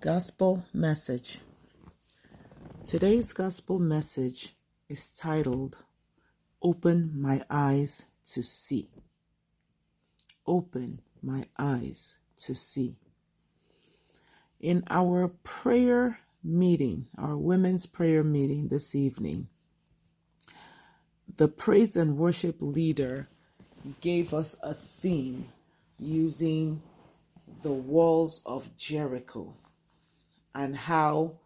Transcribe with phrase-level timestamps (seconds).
[0.00, 1.40] Gospel Message.
[2.86, 4.54] Today's Gospel message
[4.88, 5.82] is titled
[6.62, 8.88] Open My Eyes to See.
[10.46, 12.96] Open My Eyes to See.
[14.58, 19.48] In our prayer meeting, our women's prayer meeting this evening,
[21.36, 23.28] the praise and worship leader
[24.00, 25.48] gave us a theme
[25.98, 26.80] using
[27.62, 29.54] the walls of Jericho
[30.54, 31.38] and how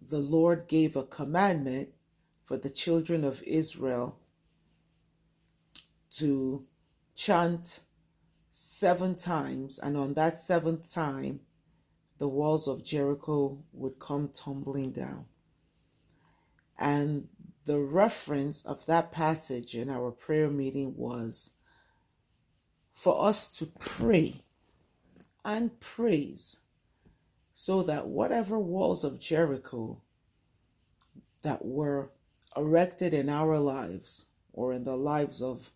[0.00, 1.90] the Lord gave a commandment
[2.42, 4.18] for the children of Israel
[6.12, 6.66] to
[7.14, 7.80] chant
[8.52, 11.40] seven times, and on that seventh time,
[12.18, 15.26] the walls of Jericho would come tumbling down.
[16.78, 17.28] And
[17.64, 21.54] the reference of that passage in our prayer meeting was
[22.92, 24.42] for us to pray
[25.44, 26.60] and praise
[27.54, 30.00] so that whatever walls of Jericho
[31.42, 32.10] that were
[32.56, 35.70] erected in our lives or in the lives of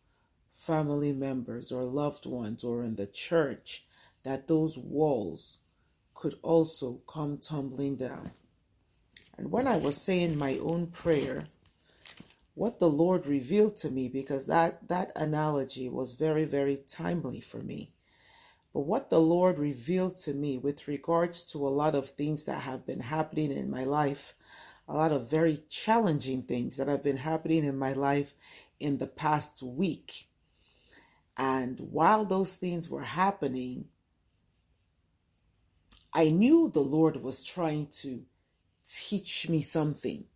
[0.52, 3.84] family members or loved ones or in the church,
[4.24, 5.58] that those walls
[6.14, 8.32] could also come tumbling down.
[9.36, 11.44] And when I was saying my own prayer,
[12.56, 17.58] what the Lord revealed to me, because that, that analogy was very, very timely for
[17.58, 17.92] me
[18.78, 22.60] but what the Lord revealed to me with regards to a lot of things that
[22.60, 24.36] have been happening in my life,
[24.86, 28.34] a lot of very challenging things that have been happening in my life
[28.78, 30.28] in the past week.
[31.36, 33.86] And while those things were happening,
[36.12, 38.22] I knew the Lord was trying to
[38.88, 40.26] teach me something.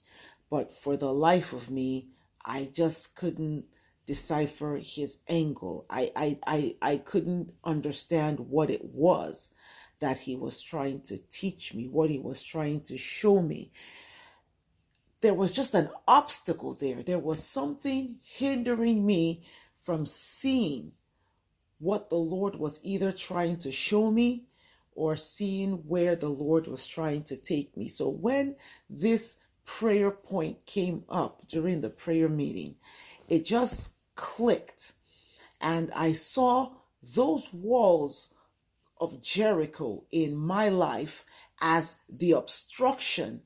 [0.50, 2.08] But for the life of me,
[2.44, 3.66] I just couldn't
[4.06, 5.86] decipher his angle.
[5.88, 9.54] I, I, I, I couldn't understand what it was
[10.00, 13.72] that he was trying to teach me, what he was trying to show me.
[15.20, 17.02] There was just an obstacle there.
[17.02, 19.44] There was something hindering me
[19.80, 20.92] from seeing
[21.78, 24.46] what the Lord was either trying to show me
[24.94, 27.88] or seeing where the Lord was trying to take me.
[27.88, 28.56] So when
[28.90, 32.76] this prayer point came up during the prayer meeting,
[33.32, 34.92] it just clicked.
[35.58, 36.72] And I saw
[37.14, 38.34] those walls
[39.00, 41.24] of Jericho in my life
[41.58, 43.40] as the obstruction,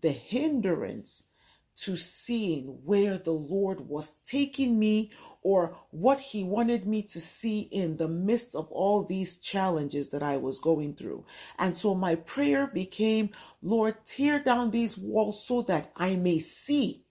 [0.00, 1.26] the hindrance
[1.74, 5.10] to seeing where the Lord was taking me
[5.42, 10.22] or what He wanted me to see in the midst of all these challenges that
[10.22, 11.24] I was going through.
[11.58, 13.30] And so my prayer became,
[13.60, 17.01] Lord, tear down these walls so that I may see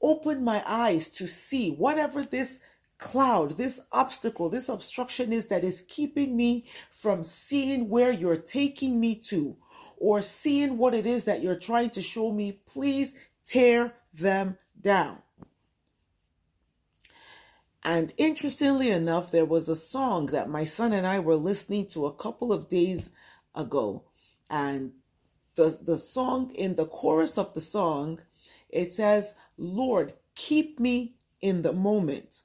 [0.00, 2.62] Open my eyes to see whatever this
[2.98, 9.00] cloud, this obstacle, this obstruction is that is keeping me from seeing where you're taking
[9.00, 9.56] me to
[9.96, 12.60] or seeing what it is that you're trying to show me.
[12.66, 15.18] Please tear them down.
[17.84, 22.06] And interestingly enough, there was a song that my son and I were listening to
[22.06, 23.12] a couple of days
[23.54, 24.04] ago.
[24.50, 24.92] And
[25.54, 28.20] the, the song, in the chorus of the song,
[28.68, 32.42] it says, Lord, keep me in the moment.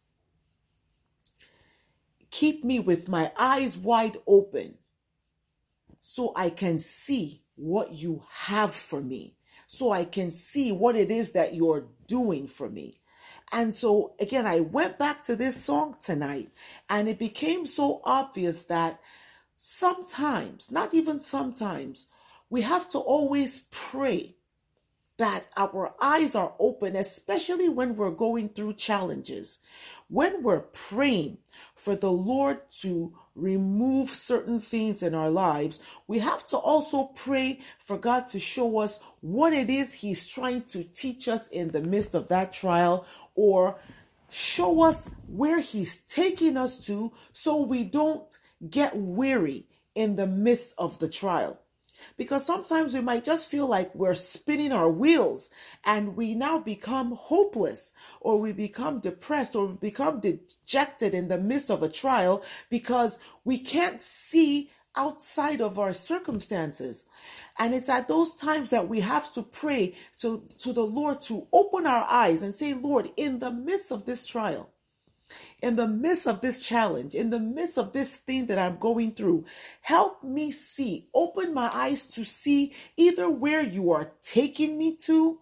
[2.31, 4.78] Keep me with my eyes wide open
[6.01, 9.35] so I can see what you have for me,
[9.67, 12.95] so I can see what it is that you're doing for me.
[13.51, 16.50] And so, again, I went back to this song tonight,
[16.89, 19.00] and it became so obvious that
[19.57, 22.07] sometimes, not even sometimes,
[22.50, 24.35] we have to always pray
[25.18, 29.59] that our eyes are open, especially when we're going through challenges.
[30.07, 31.38] When we're praying
[31.75, 37.62] for the Lord to remove certain things in our lives, we have to also pray
[37.79, 41.81] for God to show us what it is He's trying to teach us in the
[41.81, 43.80] midst of that trial or
[44.30, 48.38] show us where He's taking us to so we don't
[48.69, 51.59] get weary in the midst of the trial
[52.17, 55.50] because sometimes we might just feel like we're spinning our wheels
[55.83, 61.69] and we now become hopeless or we become depressed or become dejected in the midst
[61.69, 67.05] of a trial because we can't see outside of our circumstances.
[67.57, 71.47] And it's at those times that we have to pray to, to the Lord to
[71.51, 74.69] open our eyes and say, Lord, in the midst of this trial,
[75.62, 79.12] in the midst of this challenge, in the midst of this thing that I'm going
[79.12, 79.46] through,
[79.81, 85.40] help me see, open my eyes to see either where you are taking me to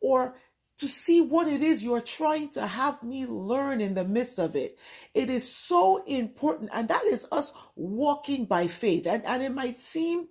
[0.00, 0.36] or
[0.78, 4.56] to see what it is you're trying to have me learn in the midst of
[4.56, 4.78] it.
[5.14, 6.70] It is so important.
[6.72, 9.06] And that is us walking by faith.
[9.06, 10.28] And, and it might seem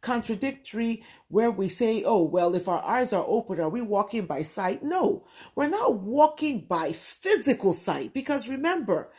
[0.00, 4.42] contradictory where we say, oh, well, if our eyes are open, are we walking by
[4.42, 4.82] sight?
[4.82, 9.10] No, we're not walking by physical sight because remember,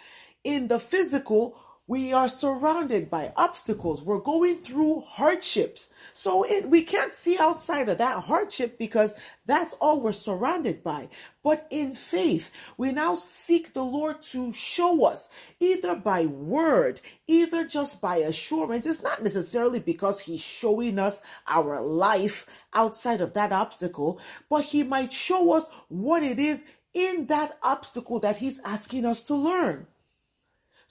[0.44, 4.02] in the physical, we are surrounded by obstacles.
[4.02, 5.92] We're going through hardships.
[6.14, 11.10] So it, we can't see outside of that hardship because that's all we're surrounded by.
[11.44, 15.30] But in faith, we now seek the Lord to show us
[15.60, 18.86] either by word, either just by assurance.
[18.86, 24.84] It's not necessarily because He's showing us our life outside of that obstacle, but He
[24.84, 26.64] might show us what it is
[26.94, 29.88] in that obstacle that He's asking us to learn.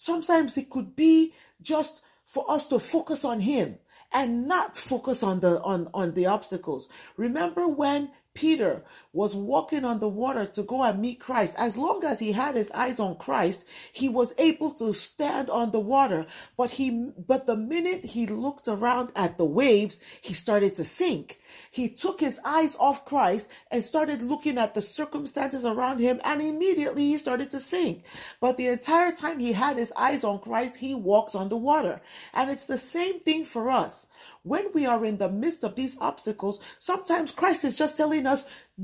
[0.01, 3.77] Sometimes it could be just for us to focus on him
[4.15, 6.89] and not focus on the on on the obstacles.
[7.19, 8.83] Remember when Peter
[9.13, 11.55] was walking on the water to go and meet Christ.
[11.59, 15.73] As long as he had his eyes on Christ, he was able to stand on
[15.73, 16.25] the water.
[16.57, 21.39] But he, but the minute he looked around at the waves, he started to sink.
[21.71, 26.41] He took his eyes off Christ and started looking at the circumstances around him and
[26.41, 28.05] immediately he started to sink.
[28.41, 32.01] But the entire time he had his eyes on Christ, he walked on the water.
[32.33, 34.07] And it's the same thing for us.
[34.43, 38.30] When we are in the midst of these obstacles, sometimes Christ is just telling us,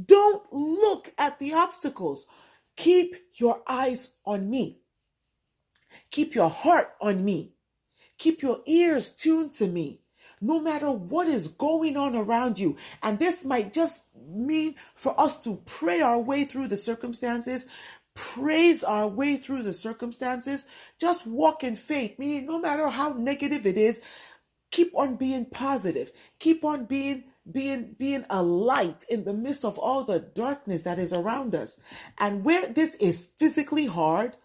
[0.06, 2.26] don't look at the obstacles.
[2.76, 4.80] Keep your eyes on me.
[6.10, 7.54] Keep your heart on me.
[8.18, 10.00] Keep your ears tuned to me.
[10.40, 12.76] No matter what is going on around you.
[13.02, 17.66] And this might just mean for us to pray our way through the circumstances,
[18.14, 20.66] praise our way through the circumstances,
[21.00, 24.02] just walk in faith, meaning no matter how negative it is,
[24.70, 29.78] keep on being positive keep on being being being a light in the midst of
[29.78, 31.80] all the darkness that is around us
[32.18, 34.36] and where this is physically hard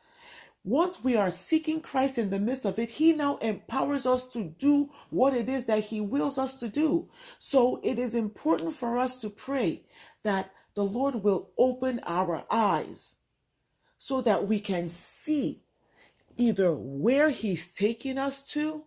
[0.63, 4.44] once we are seeking Christ in the midst of it, He now empowers us to
[4.44, 7.09] do what it is that He wills us to do.
[7.39, 9.81] So it is important for us to pray
[10.24, 13.18] that the Lord will open our eyes
[13.98, 15.63] so that we can see
[16.38, 18.83] either where He's taking us to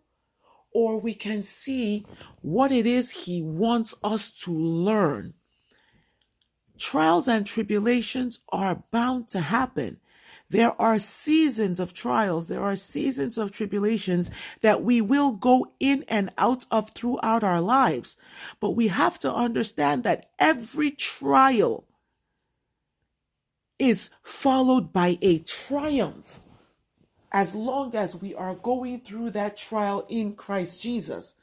[0.74, 2.04] or we can see
[2.42, 5.32] what it is He wants us to learn.
[6.76, 10.00] Trials and tribulations are bound to happen.
[10.50, 14.30] There are seasons of trials, there are seasons of tribulations
[14.60, 18.16] that we will go in and out of throughout our lives.
[18.60, 21.86] But we have to understand that every trial
[23.78, 26.40] is followed by a triumph
[27.34, 31.34] as long as we are going through that trial in Christ Jesus.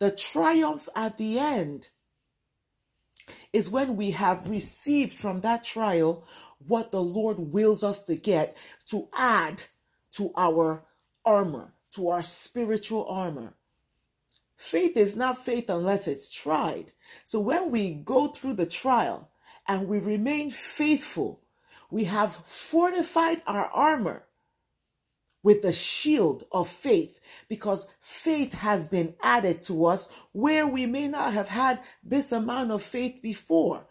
[0.00, 1.88] The triumph at the end
[3.52, 6.26] is when we have received from that trial
[6.66, 8.56] what the Lord wills us to get
[8.86, 9.62] to add
[10.14, 10.82] to our
[11.24, 13.54] armor, to our spiritual armor.
[14.56, 16.90] Faith is not faith unless it's tried.
[17.24, 19.30] So when we go through the trial
[19.68, 21.40] and we remain faithful,
[21.88, 24.25] we have fortified our armor
[25.46, 31.06] with the shield of faith because faith has been added to us where we may
[31.06, 33.86] not have had this amount of faith before.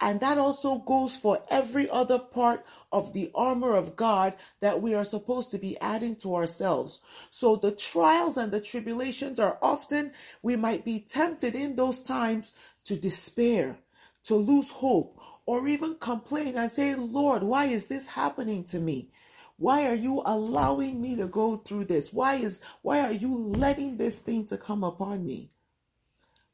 [0.00, 4.92] And that also goes for every other part of the armor of God that we
[4.92, 6.98] are supposed to be adding to ourselves.
[7.30, 10.10] So the trials and the tribulations are often,
[10.42, 13.78] we might be tempted in those times to despair,
[14.24, 19.10] to lose hope, or even complain and say, Lord, why is this happening to me?
[19.58, 22.12] Why are you allowing me to go through this?
[22.12, 25.50] Why is why are you letting this thing to come upon me?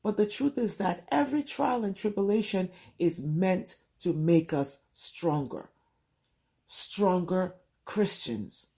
[0.02, 5.70] But the truth is that every trial and tribulation is meant to make us stronger.
[6.66, 8.68] Stronger Christians.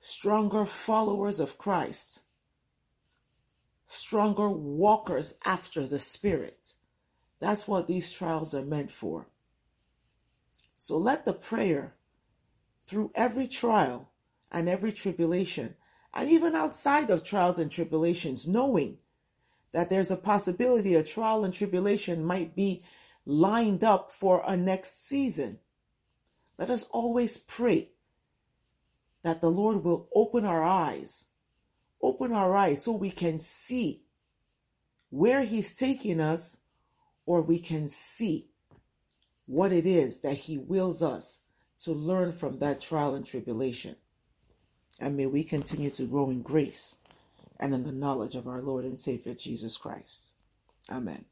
[0.00, 2.22] Stronger followers of Christ.
[3.86, 6.74] Stronger walkers after the Spirit.
[7.38, 9.28] That's what these trials are meant for.
[10.76, 11.94] So let the prayer
[12.86, 14.10] through every trial
[14.50, 15.74] and every tribulation,
[16.14, 18.98] and even outside of trials and tribulations, knowing
[19.72, 22.82] that there's a possibility a trial and tribulation might be
[23.24, 25.58] lined up for a next season.
[26.58, 27.90] Let us always pray
[29.22, 31.28] that the Lord will open our eyes,
[32.02, 34.02] open our eyes so we can see
[35.10, 36.60] where He's taking us,
[37.24, 38.48] or we can see
[39.46, 41.44] what it is that He wills us
[41.84, 43.96] to learn from that trial and tribulation.
[45.00, 46.96] And may we continue to grow in grace
[47.58, 50.34] and in the knowledge of our Lord and Savior Jesus Christ.
[50.90, 51.24] Amen.